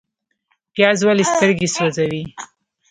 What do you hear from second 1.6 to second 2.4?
سوځوي؟